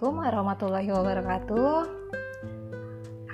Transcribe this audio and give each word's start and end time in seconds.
Assalamualaikum 0.00 0.32
warahmatullahi 0.32 0.90
wabarakatuh. 0.96 1.76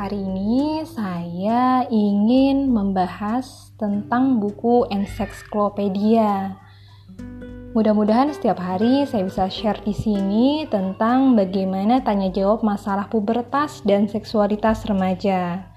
Hari 0.00 0.16
ini 0.16 0.80
saya 0.88 1.84
ingin 1.92 2.72
membahas 2.72 3.76
tentang 3.76 4.40
buku 4.40 4.88
Encyclopedia. 4.88 6.56
Mudah-mudahan 7.76 8.32
setiap 8.32 8.64
hari 8.64 9.04
saya 9.04 9.28
bisa 9.28 9.44
share 9.52 9.76
di 9.84 9.92
sini 9.92 10.64
tentang 10.72 11.36
bagaimana 11.36 12.00
tanya 12.00 12.32
jawab 12.32 12.64
masalah 12.64 13.12
pubertas 13.12 13.84
dan 13.84 14.08
seksualitas 14.08 14.88
remaja. 14.88 15.68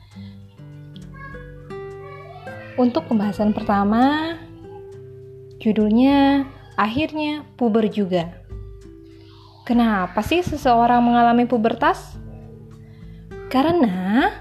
Untuk 2.80 3.12
pembahasan 3.12 3.52
pertama, 3.52 4.40
judulnya 5.60 6.48
Akhirnya 6.80 7.44
Puber 7.60 7.92
Juga. 7.92 8.37
Kenapa 9.68 10.24
sih 10.24 10.40
seseorang 10.40 11.04
mengalami 11.04 11.44
pubertas? 11.44 12.16
Karena 13.52 14.32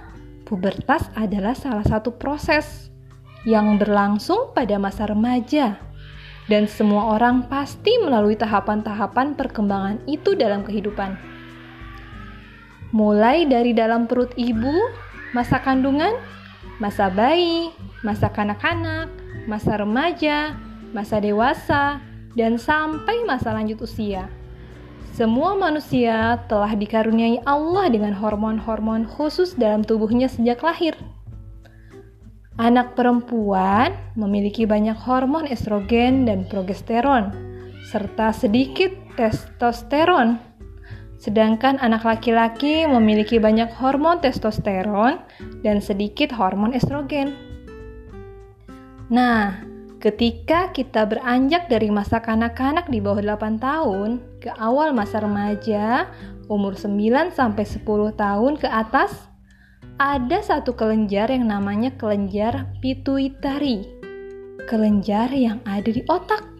pubertas 0.46 1.10
adalah 1.18 1.50
salah 1.58 1.82
satu 1.82 2.14
proses 2.14 2.94
yang 3.42 3.74
berlangsung 3.74 4.54
pada 4.54 4.78
masa 4.78 5.10
remaja, 5.10 5.82
dan 6.46 6.70
semua 6.70 7.18
orang 7.18 7.50
pasti 7.50 7.98
melalui 7.98 8.38
tahapan-tahapan 8.38 9.34
perkembangan 9.34 9.98
itu 10.06 10.38
dalam 10.38 10.62
kehidupan. 10.62 11.18
Mulai 12.94 13.50
dari 13.50 13.74
dalam 13.74 14.06
perut 14.06 14.30
ibu, 14.38 14.78
masa 15.34 15.58
kandungan, 15.58 16.14
masa 16.78 17.10
bayi, 17.10 17.74
masa 18.06 18.30
kanak-kanak, 18.30 19.10
masa 19.50 19.74
remaja, 19.74 20.54
masa 20.94 21.18
dewasa, 21.18 21.98
dan 22.38 22.62
sampai 22.62 23.26
masa 23.26 23.50
lanjut 23.50 23.82
usia. 23.82 24.30
Semua 25.16 25.56
manusia 25.56 26.44
telah 26.44 26.76
dikaruniai 26.76 27.40
Allah 27.48 27.88
dengan 27.88 28.12
hormon-hormon 28.12 29.08
khusus 29.08 29.56
dalam 29.56 29.80
tubuhnya 29.80 30.28
sejak 30.28 30.60
lahir. 30.60 30.92
Anak 32.60 32.92
perempuan 33.00 33.96
memiliki 34.12 34.68
banyak 34.68 34.92
hormon 34.92 35.48
estrogen 35.48 36.28
dan 36.28 36.44
progesteron, 36.44 37.32
serta 37.88 38.28
sedikit 38.36 38.92
testosteron. 39.16 40.36
Sedangkan 41.16 41.80
anak 41.80 42.04
laki-laki 42.04 42.84
memiliki 42.84 43.40
banyak 43.40 43.72
hormon 43.72 44.20
testosteron 44.20 45.24
dan 45.64 45.80
sedikit 45.80 46.28
hormon 46.28 46.76
estrogen. 46.76 47.32
Nah, 49.08 49.64
Ketika 50.06 50.70
kita 50.70 51.02
beranjak 51.02 51.66
dari 51.66 51.90
masa 51.90 52.22
kanak-kanak 52.22 52.86
di 52.86 53.02
bawah 53.02 53.18
8 53.18 53.58
tahun 53.58 54.22
ke 54.38 54.54
awal 54.54 54.94
masa 54.94 55.18
remaja, 55.18 56.06
umur 56.46 56.78
9 56.78 57.34
sampai 57.34 57.66
10 57.66 58.14
tahun 58.14 58.54
ke 58.54 58.70
atas, 58.70 59.26
ada 59.98 60.38
satu 60.46 60.78
kelenjar 60.78 61.34
yang 61.34 61.50
namanya 61.50 61.90
kelenjar 61.98 62.70
pituitari. 62.78 63.82
Kelenjar 64.70 65.34
yang 65.34 65.58
ada 65.66 65.90
di 65.90 66.06
otak 66.06 66.54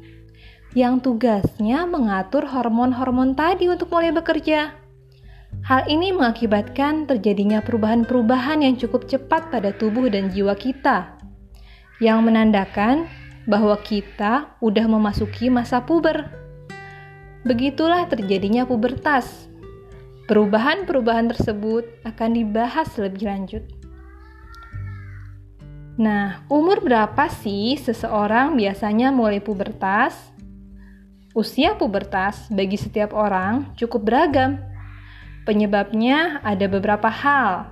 yang 0.74 0.98
tugasnya 0.98 1.86
mengatur 1.86 2.50
hormon-hormon 2.50 3.38
tadi 3.38 3.70
untuk 3.70 3.94
mulai 3.94 4.10
bekerja. 4.10 4.74
Hal 5.62 5.86
ini 5.86 6.10
mengakibatkan 6.10 7.06
terjadinya 7.06 7.62
perubahan-perubahan 7.62 8.66
yang 8.66 8.74
cukup 8.74 9.06
cepat 9.06 9.54
pada 9.54 9.70
tubuh 9.70 10.10
dan 10.10 10.34
jiwa 10.34 10.58
kita, 10.58 11.14
yang 12.02 12.26
menandakan 12.26 13.06
bahwa 13.46 13.78
kita 13.78 14.58
udah 14.58 14.86
memasuki 14.90 15.46
masa 15.48 15.80
puber. 15.80 16.28
Begitulah 17.46 18.10
terjadinya 18.10 18.66
pubertas. 18.66 19.46
Perubahan-perubahan 20.26 21.30
tersebut 21.30 21.86
akan 22.02 22.30
dibahas 22.34 22.90
lebih 22.98 23.30
lanjut. 23.30 23.62
Nah, 25.96 26.44
umur 26.52 26.82
berapa 26.82 27.30
sih 27.30 27.78
seseorang 27.78 28.58
biasanya 28.58 29.14
mulai 29.14 29.38
pubertas? 29.38 30.12
Usia 31.32 31.78
pubertas 31.78 32.50
bagi 32.50 32.76
setiap 32.76 33.14
orang 33.14 33.72
cukup 33.78 34.02
beragam. 34.04 34.58
Penyebabnya 35.46 36.42
ada 36.42 36.66
beberapa 36.66 37.06
hal, 37.06 37.70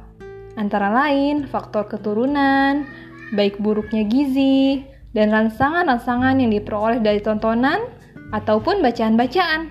antara 0.55 0.95
lain 0.95 1.51
faktor 1.51 1.91
keturunan, 1.91 2.87
baik 3.35 3.59
buruknya 3.59 4.07
gizi, 4.07 4.94
dan 5.15 5.31
rangsangan-rangsangan 5.31 6.43
yang 6.43 6.51
diperoleh 6.51 6.99
dari 6.99 7.23
tontonan 7.23 7.87
ataupun 8.35 8.83
bacaan-bacaan. 8.83 9.71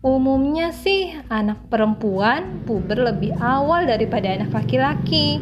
Umumnya 0.00 0.74
sih 0.74 1.14
anak 1.30 1.70
perempuan 1.70 2.66
puber 2.66 2.98
lebih 2.98 3.36
awal 3.38 3.86
daripada 3.86 4.32
anak 4.32 4.50
laki-laki, 4.50 5.38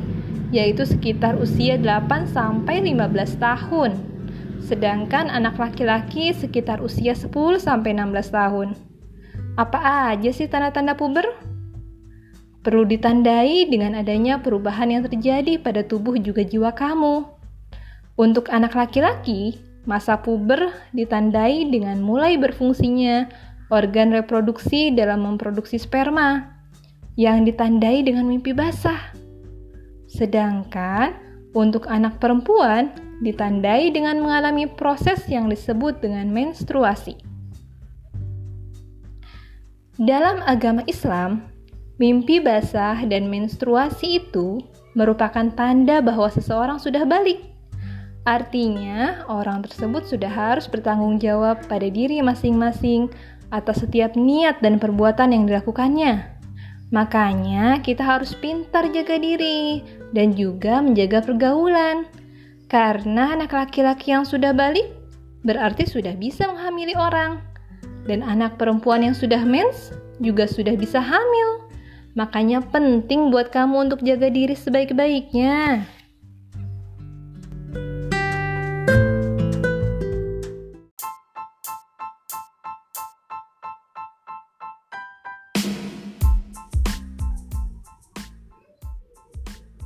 yaitu 0.52 0.84
sekitar 0.84 1.40
usia 1.40 1.80
8 1.80 2.28
sampai 2.28 2.84
15 2.84 3.38
tahun. 3.40 3.96
Sedangkan 4.60 5.32
anak 5.32 5.56
laki-laki 5.56 6.34
sekitar 6.36 6.84
usia 6.84 7.16
10 7.16 7.32
sampai 7.62 7.96
16 7.96 8.34
tahun. 8.34 8.68
Apa 9.56 10.12
aja 10.12 10.30
sih 10.34 10.50
tanda-tanda 10.50 10.98
puber? 10.98 11.24
Perlu 12.66 12.84
ditandai 12.84 13.70
dengan 13.70 13.94
adanya 13.96 14.42
perubahan 14.42 14.90
yang 14.90 15.02
terjadi 15.06 15.56
pada 15.62 15.86
tubuh 15.86 16.18
juga 16.18 16.42
jiwa 16.42 16.74
kamu. 16.74 17.37
Untuk 18.18 18.50
anak 18.50 18.74
laki-laki, 18.74 19.62
masa 19.86 20.18
puber 20.18 20.74
ditandai 20.90 21.70
dengan 21.70 22.02
mulai 22.02 22.34
berfungsinya 22.34 23.30
organ 23.70 24.10
reproduksi 24.10 24.90
dalam 24.90 25.22
memproduksi 25.22 25.78
sperma 25.78 26.50
yang 27.14 27.46
ditandai 27.46 28.02
dengan 28.02 28.26
mimpi 28.26 28.50
basah. 28.50 29.14
Sedangkan 30.10 31.14
untuk 31.54 31.86
anak 31.86 32.18
perempuan 32.18 32.90
ditandai 33.22 33.94
dengan 33.94 34.18
mengalami 34.18 34.66
proses 34.66 35.22
yang 35.30 35.46
disebut 35.46 36.02
dengan 36.02 36.26
menstruasi. 36.34 37.14
Dalam 39.94 40.42
agama 40.42 40.82
Islam, 40.90 41.46
mimpi 42.02 42.42
basah 42.42 42.98
dan 43.06 43.30
menstruasi 43.30 44.26
itu 44.26 44.58
merupakan 44.98 45.54
tanda 45.54 46.02
bahwa 46.02 46.26
seseorang 46.30 46.82
sudah 46.82 47.06
balik 47.06 47.57
Artinya, 48.26 49.24
orang 49.30 49.62
tersebut 49.62 50.06
sudah 50.08 50.30
harus 50.30 50.66
bertanggung 50.66 51.18
jawab 51.22 51.64
pada 51.70 51.86
diri 51.86 52.18
masing-masing 52.22 53.10
atas 53.48 53.84
setiap 53.84 54.18
niat 54.18 54.60
dan 54.60 54.76
perbuatan 54.76 55.32
yang 55.32 55.44
dilakukannya. 55.48 56.38
Makanya, 56.88 57.84
kita 57.84 58.00
harus 58.00 58.32
pintar 58.32 58.88
jaga 58.88 59.20
diri 59.20 59.84
dan 60.16 60.32
juga 60.32 60.80
menjaga 60.80 61.20
pergaulan. 61.20 62.08
Karena 62.68 63.32
anak 63.32 63.52
laki-laki 63.52 64.12
yang 64.12 64.28
sudah 64.28 64.52
balik 64.52 64.92
berarti 65.40 65.88
sudah 65.88 66.12
bisa 66.16 66.48
menghamili 66.48 66.92
orang. 66.96 67.40
Dan 68.04 68.24
anak 68.24 68.56
perempuan 68.56 69.04
yang 69.04 69.16
sudah 69.16 69.40
mens 69.44 69.92
juga 70.20 70.48
sudah 70.48 70.76
bisa 70.76 71.00
hamil. 71.00 71.68
Makanya 72.16 72.64
penting 72.72 73.28
buat 73.28 73.52
kamu 73.52 73.88
untuk 73.88 74.00
jaga 74.04 74.32
diri 74.32 74.56
sebaik-baiknya. 74.56 75.84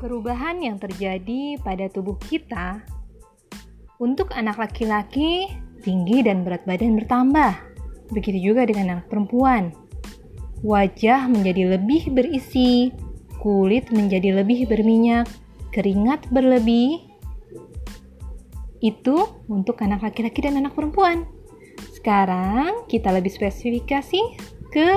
Perubahan 0.02 0.58
yang 0.58 0.82
terjadi 0.82 1.62
pada 1.62 1.86
tubuh 1.86 2.18
kita 2.18 2.82
untuk 4.02 4.34
anak 4.34 4.58
laki-laki 4.58 5.46
tinggi 5.78 6.26
dan 6.26 6.42
berat 6.42 6.66
badan 6.66 6.98
bertambah. 6.98 7.54
Begitu 8.10 8.50
juga 8.50 8.66
dengan 8.66 8.98
anak 8.98 9.06
perempuan. 9.06 9.70
Wajah 10.66 11.30
menjadi 11.30 11.78
lebih 11.78 12.10
berisi, 12.10 12.90
kulit 13.38 13.94
menjadi 13.94 14.42
lebih 14.42 14.66
berminyak, 14.66 15.30
keringat 15.70 16.26
berlebih. 16.34 17.06
Itu 18.82 19.46
untuk 19.46 19.78
anak 19.86 20.02
laki-laki 20.02 20.42
dan 20.42 20.58
anak 20.58 20.74
perempuan. 20.74 21.30
Sekarang 21.94 22.90
kita 22.90 23.14
lebih 23.14 23.30
spesifikasi 23.30 24.18
ke 24.66 24.90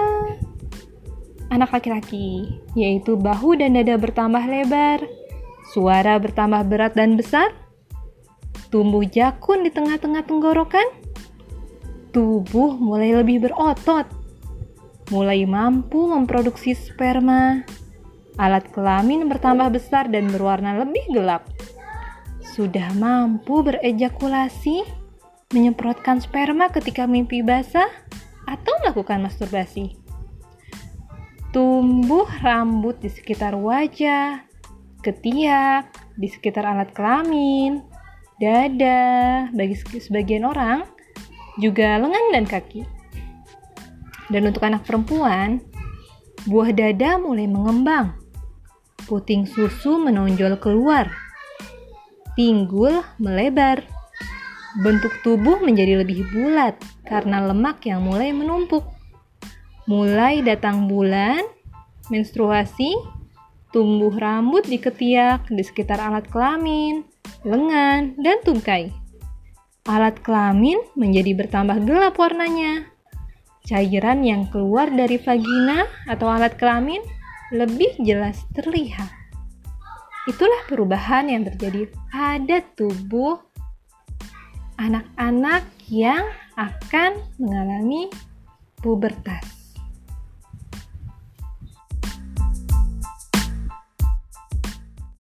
anak 1.50 1.75
laki-laki, 1.75 2.62
yaitu 2.74 3.18
bahu 3.19 3.57
dan 3.59 3.77
dada 3.77 3.95
bertambah 4.00 4.44
lebar, 4.45 5.03
suara 5.74 6.18
bertambah 6.18 6.62
berat 6.65 6.94
dan 6.97 7.18
besar, 7.18 7.53
tumbuh 8.74 9.06
jakun 9.06 9.65
di 9.65 9.69
tengah-tengah 9.69 10.25
tenggorokan, 10.25 10.88
tubuh 12.09 12.77
mulai 12.77 13.13
lebih 13.13 13.45
berotot, 13.45 14.09
mulai 15.13 15.45
mampu 15.45 16.09
memproduksi 16.09 16.74
sperma, 16.74 17.62
alat 18.41 18.65
kelamin 18.74 19.30
bertambah 19.30 19.69
besar 19.74 20.09
dan 20.09 20.30
berwarna 20.33 20.81
lebih 20.81 21.06
gelap, 21.13 21.45
sudah 22.41 22.89
mampu 22.98 23.62
berejakulasi, 23.62 24.81
menyemprotkan 25.53 26.18
sperma 26.18 26.74
ketika 26.74 27.06
mimpi 27.06 27.45
basah, 27.45 27.89
atau 28.45 28.74
melakukan 28.86 29.25
masturbasi 29.25 30.04
tumbuh 31.55 32.27
rambut 32.43 32.99
di 32.99 33.07
sekitar 33.07 33.55
wajah, 33.55 34.43
ketiak, 34.99 35.87
di 36.19 36.27
sekitar 36.27 36.67
alat 36.67 36.91
kelamin, 36.91 37.79
dada, 38.43 39.47
bagi 39.55 39.79
sebagian 39.79 40.43
orang, 40.43 40.83
juga 41.55 41.95
lengan 41.95 42.35
dan 42.35 42.43
kaki. 42.43 42.83
Dan 44.27 44.51
untuk 44.51 44.67
anak 44.67 44.83
perempuan, 44.83 45.63
buah 46.43 46.75
dada 46.75 47.15
mulai 47.23 47.47
mengembang, 47.47 48.19
puting 49.07 49.47
susu 49.47 49.95
menonjol 49.95 50.59
keluar, 50.59 51.07
pinggul 52.35 52.99
melebar, 53.15 53.79
bentuk 54.83 55.15
tubuh 55.23 55.63
menjadi 55.63 56.03
lebih 56.03 56.27
bulat 56.35 56.75
karena 57.07 57.47
lemak 57.47 57.79
yang 57.87 58.03
mulai 58.03 58.35
menumpuk 58.35 58.94
mulai 59.85 60.41
datang 60.41 60.89
bulan, 60.89 61.41
menstruasi, 62.09 62.97
tumbuh 63.69 64.13
rambut 64.13 64.65
di 64.65 64.81
ketiak 64.81 65.49
di 65.49 65.61
sekitar 65.61 66.01
alat 66.01 66.25
kelamin, 66.29 67.05
lengan, 67.45 68.17
dan 68.17 68.37
tungkai. 68.41 68.89
Alat 69.85 70.17
kelamin 70.25 70.81
menjadi 70.97 71.37
bertambah 71.37 71.85
gelap 71.85 72.17
warnanya. 72.17 72.89
Cairan 73.65 74.25
yang 74.25 74.49
keluar 74.49 74.89
dari 74.89 75.21
vagina 75.21 75.85
atau 76.09 76.29
alat 76.29 76.57
kelamin 76.57 77.01
lebih 77.53 77.93
jelas 78.01 78.41
terlihat. 78.57 79.09
Itulah 80.25 80.65
perubahan 80.65 81.29
yang 81.29 81.45
terjadi 81.45 81.85
pada 82.09 82.65
tubuh 82.73 83.38
anak-anak 84.81 85.61
yang 85.85 86.25
akan 86.57 87.21
mengalami 87.38 88.09
pubertas. 88.81 89.54